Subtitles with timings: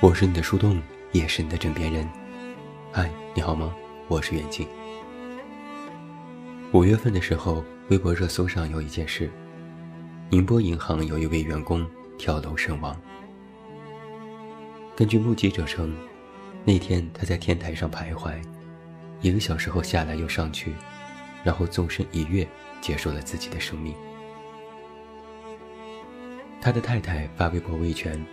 [0.00, 0.80] 我是你的树洞，
[1.12, 2.08] 也是你的枕边人。
[2.92, 3.74] 嗨，你好吗？
[4.06, 4.66] 我是远近。
[6.72, 9.28] 五月份的时候，微博热搜上有一件事：
[10.30, 11.86] 宁波银行有一位员工
[12.16, 12.96] 跳楼身亡。
[14.94, 15.94] 根据目击者称，
[16.64, 18.40] 那天他在天台上徘徊，
[19.20, 20.74] 一个小时后下来又上去，
[21.44, 22.46] 然后纵身一跃，
[22.80, 23.94] 结束了自己的生命。
[26.60, 28.24] 他的太太发微博维权。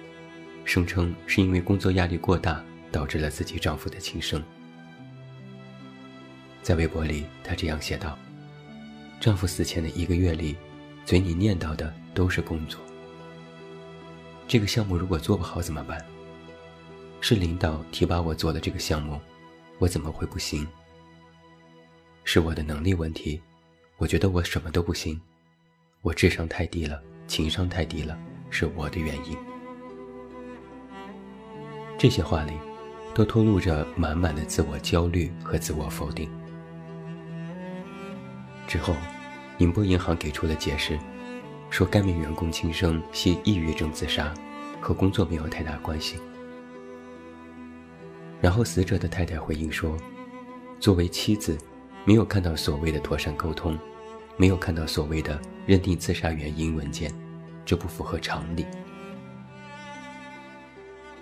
[0.67, 2.59] 声称是因为工作压力过大
[2.91, 4.43] 导致了自己丈夫的轻生。
[6.63, 8.17] 在微博里，她这样写道
[9.21, 10.55] ：“丈夫死前的一个月里，
[11.05, 12.81] 嘴里念叨的都是工作。
[14.47, 16.03] 这个项目如果做不好怎么办？
[17.21, 19.21] 是领导提拔我做了这个项目，
[19.79, 20.67] 我怎么会不行？
[22.23, 23.41] 是我的能力问题，
[23.97, 25.19] 我觉得我什么都不行，
[26.01, 28.17] 我智商太低了，情商太低了，
[28.49, 29.37] 是我的原因。”
[31.99, 32.53] 这些话里，
[33.13, 36.29] 都透露着满满的自我焦虑和自我否定。
[38.67, 38.95] 之后，
[39.57, 40.99] 宁波银行给出了解释，
[41.69, 44.33] 说该名员工轻生系抑郁症自杀，
[44.81, 46.19] 和工作没有太大关系。
[48.41, 49.97] 然后死者的太太回应说，
[50.79, 51.57] 作为妻子，
[52.05, 53.77] 没有看到所谓的妥善沟通，
[54.37, 57.11] 没有看到所谓的认定自杀原因文件，
[57.65, 58.65] 这不符合常理。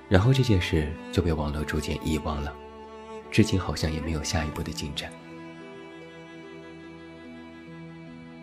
[0.09, 2.53] 然后这件事就被网络逐渐遗忘了，
[3.31, 5.11] 至今好像也没有下一步的进展。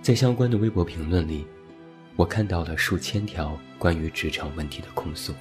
[0.00, 1.46] 在相关的微博评论里，
[2.16, 5.34] 我看到了数千条关于职场问题的控诉。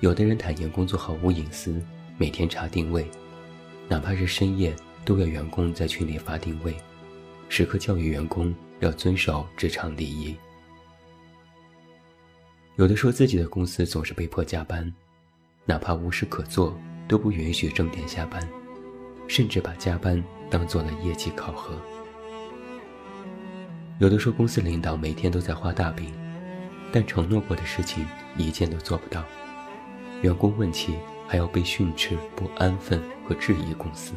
[0.00, 1.82] 有的人坦言工作毫无隐私，
[2.16, 3.04] 每天查定位，
[3.88, 6.76] 哪怕是深夜都要员工在群里发定位，
[7.48, 10.36] 时刻教育员工要遵守职场礼仪。
[12.76, 14.92] 有的说自己的公司总是被迫加班，
[15.64, 18.48] 哪怕无事可做都不允许正点下班，
[19.26, 21.74] 甚至把加班当做了业绩考核。
[23.98, 26.14] 有的说公司领导每天都在画大饼，
[26.92, 28.06] 但承诺过的事情
[28.36, 29.24] 一件都做不到，
[30.22, 34.12] 员工问起还要被训斥、不安分和质疑公司。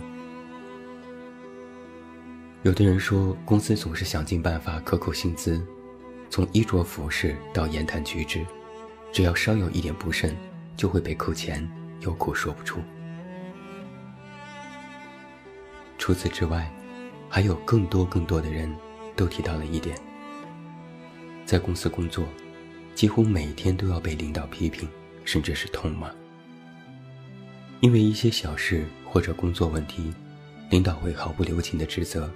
[2.63, 5.61] 有的人说公司总是想尽办法克扣薪资。
[6.29, 8.45] 从衣着服饰到言谈举止，
[9.11, 10.33] 只要稍有一点不慎，
[10.77, 11.69] 就会被扣钱，
[11.99, 12.79] 有苦说不出。
[15.97, 16.71] 除此之外，
[17.27, 18.73] 还有更多更多的人
[19.13, 19.99] 都提到了一点：
[21.45, 22.23] 在公司工作，
[22.95, 24.87] 几乎每天都要被领导批评，
[25.25, 26.11] 甚至是痛骂。
[27.79, 30.13] 因为一些小事或者工作问题，
[30.69, 32.29] 领导会毫不留情的指责，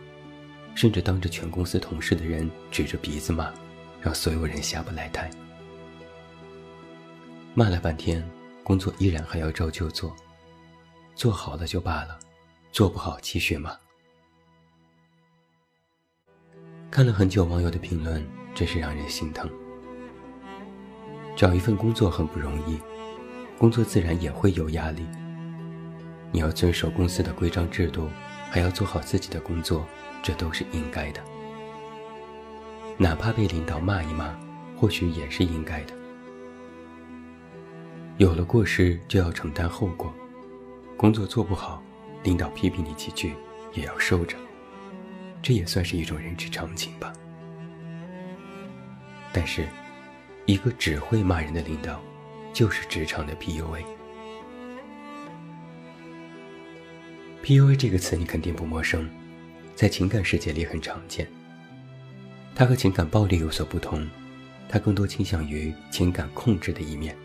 [0.76, 3.54] 甚至当着全公司同事的人指着鼻子骂。
[4.02, 5.32] 让所有人下不来台，
[7.56, 8.24] 骂了半天，
[8.64, 10.16] 工作依然还要照旧做，
[11.16, 12.20] 做好了就罢了，
[12.72, 13.76] 做不好继续骂。
[16.92, 18.24] 看了很久网友的评论，
[18.54, 19.50] 真是让人心疼。
[21.36, 22.80] 找一份工作很不容易，
[23.58, 25.06] 工作自然也会有压力。
[26.32, 28.10] 你要遵守公司的规章制度，
[28.50, 29.86] 还要做好自己的工作，
[30.24, 31.22] 这都是应该的。
[32.98, 34.34] 哪怕被领导骂一骂，
[34.78, 35.94] 或许也是应该的。
[38.18, 40.14] 有了过失就要承担后果，
[40.96, 41.84] 工作做不好，
[42.24, 43.34] 领导批评你几句
[43.74, 44.38] 也要受着，
[45.42, 47.12] 这也算是一种人之常情吧。
[49.34, 49.68] 但是，
[50.46, 52.00] 一个只会骂人的领导，
[52.54, 53.84] 就是职场的 PUA。
[57.44, 59.10] PUA 这个词你肯定不陌生，
[59.76, 61.28] 在情感世界里很常见。
[62.54, 64.08] 它和情感暴力有所不同，
[64.70, 67.16] 它更多倾向于情感控制的一面。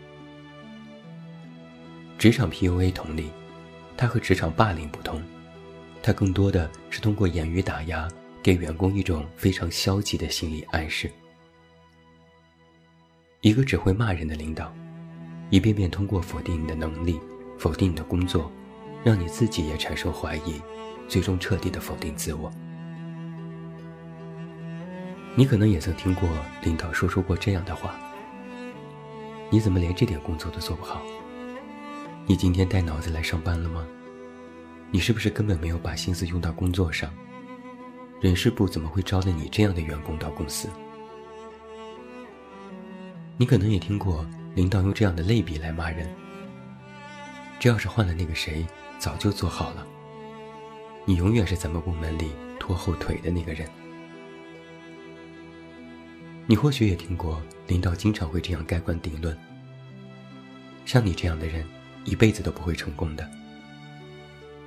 [2.17, 3.29] 职场 PUA 同理，
[3.95, 5.21] 它和职场霸凌不同，
[6.01, 8.07] 它更多的是通过言语打压，
[8.41, 11.11] 给员工一种非常消极的心理暗示。
[13.41, 14.71] 一个只会骂人的领导，
[15.49, 17.19] 一遍遍通过否定你的能力，
[17.57, 18.51] 否定你的工作，
[19.03, 20.61] 让你自己也产生怀疑，
[21.07, 22.51] 最终彻底的否定自我。
[25.33, 26.29] 你可能也曾听过
[26.61, 27.95] 领导说出过这样的话
[29.49, 31.01] ：“你怎么连这点工作都做不好？
[32.27, 33.83] 你今天带脑子来上班了吗？
[34.91, 37.11] 你是不是根本没有把心思用到工作上？
[38.19, 40.69] 人事部怎么会招了你这样的员工到公司？”
[43.41, 44.23] 你可能也听过
[44.53, 46.07] 领导用这样的类比来骂人
[47.59, 48.63] ：“这要是换了那个谁，
[48.99, 49.83] 早就做好了。
[51.05, 52.29] 你永远是咱们部门里
[52.59, 53.67] 拖后腿的那个人。
[56.45, 59.35] 你或许也听过，领导经常会这样盖棺定论：
[60.85, 61.65] 像你这样的人，
[62.05, 63.27] 一辈子都不会成功的。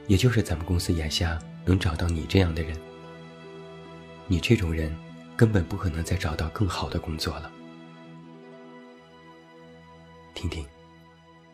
[0.09, 2.77] 也就是咱们公司眼下能找到你这样的人，
[4.27, 4.93] 你这种人
[5.37, 7.49] 根本不可能再找到更好的工作了。
[10.45, 10.67] 听听，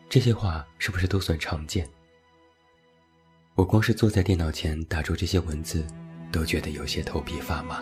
[0.09, 1.87] 这些话是不是都算常见？
[3.55, 5.85] 我光是坐在电脑前打出这些文字，
[6.29, 7.81] 都觉得有些头皮发麻。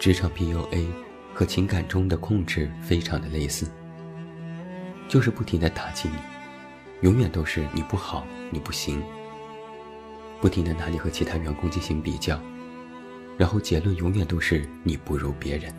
[0.00, 0.88] 职场 PUA
[1.32, 3.70] 和情感中的控制非常的类似，
[5.08, 6.16] 就是不停的打击你，
[7.02, 9.00] 永远都是你不好，你不行，
[10.40, 12.40] 不停的拿你和其他员工进行比较，
[13.38, 15.72] 然后结论永远都是你不如别人，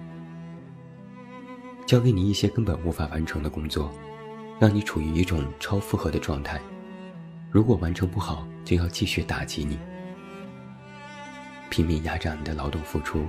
[1.92, 3.92] 交给你一些根本无法完成的工作，
[4.62, 6.58] 让你处于一种超负荷的状态，
[7.52, 9.78] 如果完成不好，就要继续打击你，
[11.70, 13.28] 拼命压榨你的劳动付出。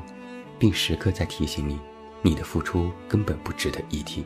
[0.61, 1.77] 并时刻在提醒你，
[2.23, 4.25] 你的付出根本不值得一提。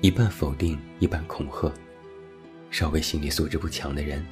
[0.00, 1.72] 一半否定，一半恐吓，
[2.72, 4.26] 稍微心理素质不强的人，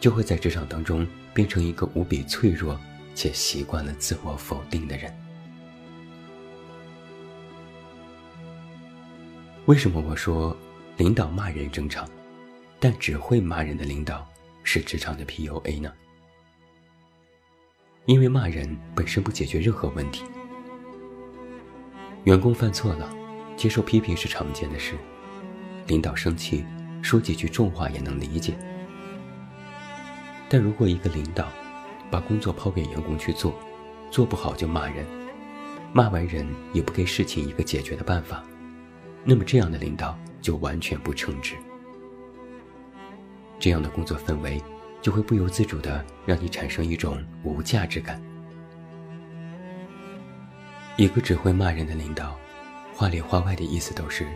[0.00, 2.76] 就会在职场当中变成一个无比脆弱
[3.14, 5.14] 且习惯了自我否定的人。
[9.70, 10.56] 为什么我说
[10.96, 12.04] 领导骂人正常，
[12.80, 14.28] 但只会骂人的领导
[14.64, 15.92] 是职场的 PUA 呢？
[18.04, 20.24] 因为骂人本身不解决任何问题，
[22.24, 23.08] 员工犯错了，
[23.56, 24.96] 接受批评是常见的事，
[25.86, 26.64] 领导生气，
[27.00, 28.58] 说几句重话也能理解。
[30.48, 31.46] 但如果一个领导
[32.10, 33.54] 把工作抛给员工去做，
[34.10, 35.06] 做不好就骂人，
[35.92, 38.42] 骂完人也不给事情一个解决的办法，
[39.24, 41.54] 那么这样的领导就完全不称职。
[43.58, 44.62] 这样的工作氛围。
[45.02, 48.20] 就会不由自主的让你产生一种无价值感。
[50.98, 52.38] 一个只会骂人的领导，
[52.94, 54.26] 话里话外的意思都是，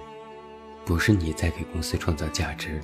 [0.86, 2.80] 不是你在给公司创造价值，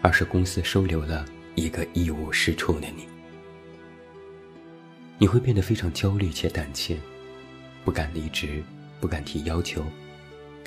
[0.00, 1.24] 而是公司收留了
[1.56, 3.08] 一个一无是处的你。
[5.18, 6.96] 你会变得非常焦虑且胆怯，
[7.84, 8.62] 不敢离职，
[9.00, 9.84] 不敢提要求，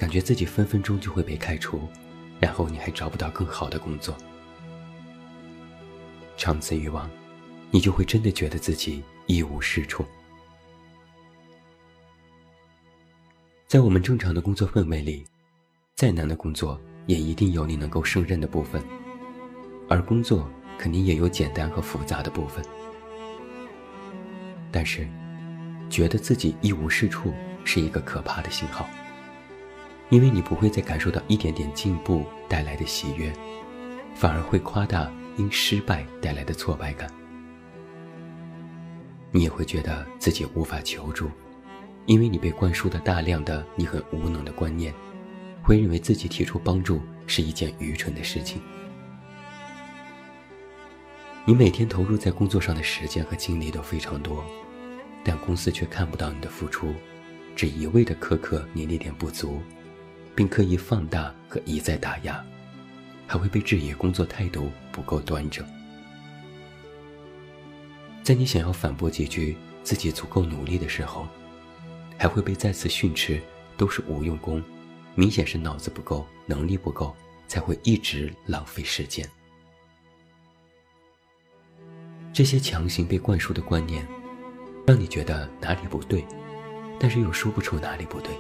[0.02, 1.88] 感觉自己分分钟就会被开除，
[2.40, 4.18] 然后你还找不到更好的工作。
[6.36, 7.08] 长此以往，
[7.70, 10.04] 你就会真的觉得自己一无是处。
[13.68, 15.24] 在我们正常的工作氛围里，
[15.94, 18.84] 再难的工作也一定有你能够胜任的部分，
[19.88, 20.50] 而工作
[20.80, 22.66] 肯定也有简单和复杂的部分。
[24.72, 25.08] 但是，
[25.92, 27.32] 觉得自己一无是处
[27.64, 28.90] 是一个可怕的信号，
[30.12, 33.34] 因为你不会再感受到一点点进步带来的喜悦，
[34.14, 35.12] 反而会夸大。
[35.38, 37.10] 因失败带来的挫败感，
[39.32, 41.32] 你也会觉得自己无法求助，
[42.06, 44.94] 因为你被灌输的大量的你很无能的观念，
[45.64, 48.62] 会认为自己提出帮助是一件愚蠢的事情。
[51.46, 54.44] 你每天投入在工作上的时间和精力都非常多，
[55.24, 56.94] 但公司却看不到你的付出，
[57.56, 59.62] 只一味的苛刻你那点不足，
[60.36, 62.44] 并刻意放大和一再打压。
[63.28, 65.66] 还会被质疑工作态度不够端正，
[68.24, 71.26] 在你想要反驳几句自己足够努力的时候，
[72.18, 73.42] 还会被再次训斥
[73.78, 74.62] 都是无用功，
[75.16, 77.16] 明显是脑子不够，能力不够，
[77.48, 79.26] 才会一直浪费时间。
[82.34, 84.06] 这些强行被灌输的观念，
[84.86, 86.26] 让你觉得哪里不对，
[87.00, 88.36] 但是又说不出哪里不对。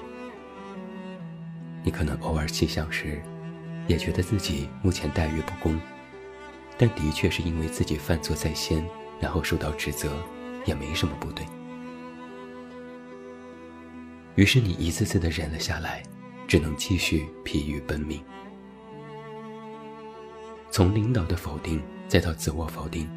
[1.83, 3.21] 你可能偶尔细想时。
[3.87, 5.77] 也觉得自己目前待遇不公，
[6.77, 8.85] 但的确是因为自己犯错在先，
[9.19, 10.23] 然后受到指责，
[10.65, 11.43] 也没什么不对。
[14.35, 16.03] 于是你一次次的忍了下来，
[16.47, 18.23] 只能继续疲于奔命。
[20.69, 23.09] 从领导的否定，再到自我否定，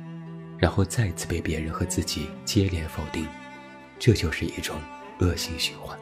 [0.59, 3.29] 然后再次被别人和自己接连否定，
[3.99, 4.77] 这就是一种
[5.21, 5.97] 恶性循环。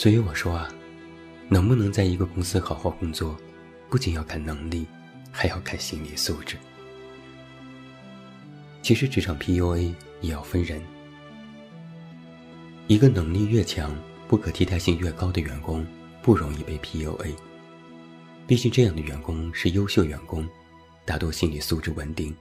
[0.00, 0.66] 所以我说啊，
[1.46, 3.38] 能不能在一个公司好好工作，
[3.90, 4.86] 不仅要看能力，
[5.30, 6.56] 还要看心理素质。
[8.80, 9.92] 其实职场 PUA
[10.22, 10.80] 也要分人，
[12.86, 13.94] 一个能力越强、
[14.26, 15.86] 不可替代性越高的员工，
[16.22, 17.34] 不容易被 PUA。
[18.46, 20.48] 毕竟这样的员工是优秀员工，
[21.04, 22.34] 大多心理素质稳定，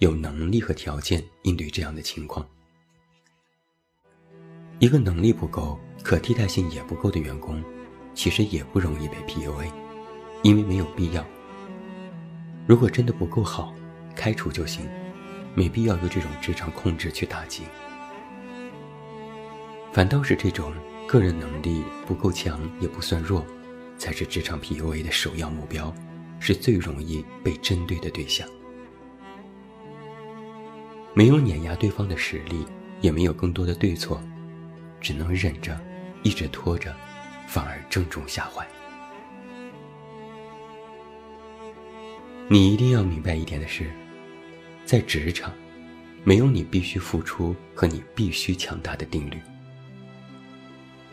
[0.00, 2.44] 有能力和条件应对这样的情况。
[4.78, 5.78] 一个能力不够。
[6.02, 7.64] 可替代性也不够的员工，
[8.12, 9.72] 其实也不容易被 PUA，
[10.42, 11.24] 因为没有必要。
[12.66, 13.74] 如果真的不够好，
[14.14, 14.86] 开除就行，
[15.54, 17.62] 没必要用这种职场控制去打击。
[19.94, 20.74] 反倒是这种
[21.08, 23.42] 个人能力不够强也不算弱，
[23.96, 25.90] 才是职场 PUA 的首要目标，
[26.38, 28.46] 是最容易被针对的对象。
[31.14, 32.66] 没有碾压对方的实力，
[33.00, 34.20] 也没有更多的对错，
[35.04, 35.78] 只能忍着，
[36.24, 36.92] 一直拖着。
[37.46, 38.66] 反而正中下怀。
[42.48, 43.90] 你一定要明白一点的是，
[44.84, 45.52] 在职场，
[46.24, 49.38] 没有你必须付出和你必须强大的定律。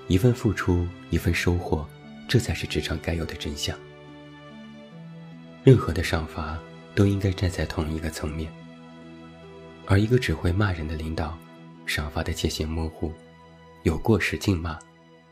[0.08, 1.88] 一份付出，一份收获，
[2.28, 3.78] 这才是职场该有的真相。
[5.64, 6.58] 任何的赏罚
[6.96, 8.52] 都应该站在同一个层面。
[9.86, 11.38] 而一个只会骂人的领导，
[11.86, 13.14] 赏罚的界限模糊，
[13.84, 14.78] 有过时尽骂。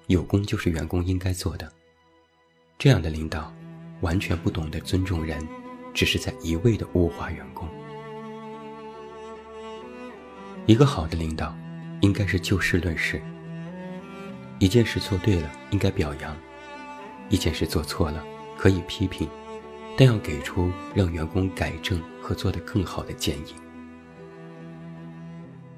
[0.08, 1.72] 有功就是员工应该做的。
[2.80, 3.54] 这样的领导，
[4.02, 5.48] 完全不懂得尊重人，
[5.94, 7.70] 只是在一味的物化员工。
[10.66, 11.56] 一个好的领导，
[12.02, 13.22] 应该是就事论事。
[14.58, 16.34] 一件事做对了，应该表扬；
[17.30, 18.26] 一件事做错了，
[18.58, 19.30] 可以批评，
[19.96, 23.54] 但要给出让员工改正和做得更好的建议。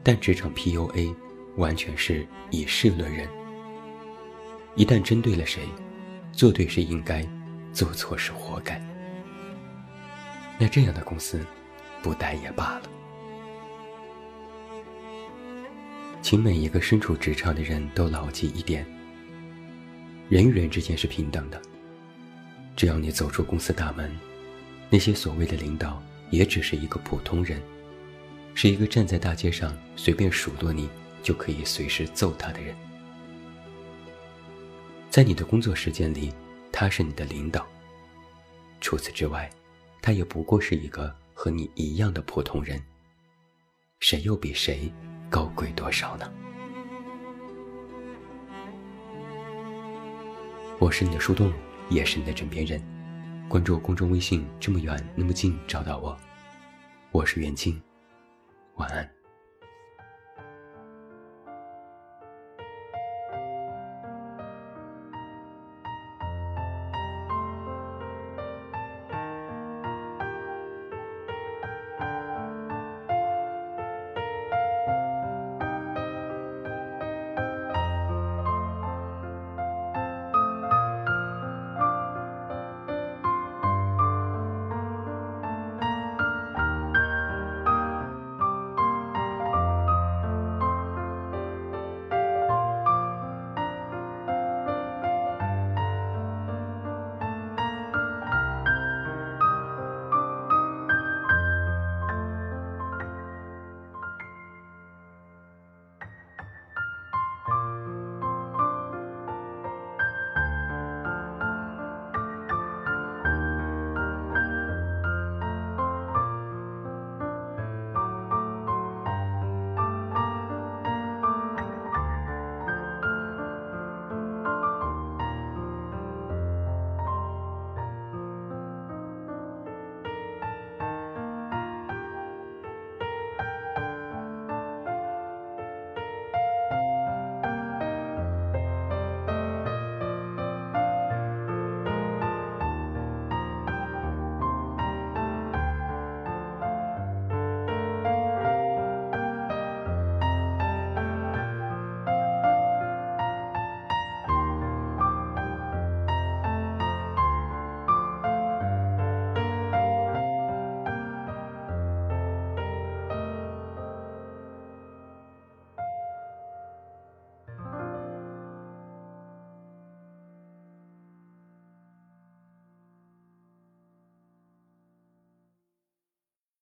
[0.02, 1.14] 但职场 PUA，
[1.58, 3.28] 完全是以事论人。
[4.76, 5.62] 一旦针对了谁，
[6.32, 7.28] 做对是应该，
[7.74, 8.82] 做错是活该。
[10.58, 11.46] 那这样的公司，
[12.02, 12.84] 不待也罢了。
[16.22, 18.86] 请每一个身处职场的人都牢记一点：
[20.30, 21.62] 人与人之间是平等的。
[22.76, 24.10] 只要你走出公司大门，
[24.90, 27.62] 那些所谓的领导也只是一个普通人，
[28.54, 30.90] 是一个站在大街上随便数落你
[31.22, 32.76] 就可以随时揍他的人。
[35.10, 36.34] 在你的工作时间里，
[36.72, 37.68] 他是你的领导。
[38.80, 39.50] 除此之外，
[40.02, 42.82] 他也不过是一个和你一样的普通人。
[44.00, 44.92] 谁又比谁
[45.30, 46.32] 高贵多少呢？
[50.80, 51.54] 我是你的树洞，
[51.90, 52.82] 也是你的枕边人。
[53.48, 56.18] 关注公众微信，这么远那么近，找到我。
[57.12, 57.80] 我是袁静，
[58.76, 59.21] 晚安。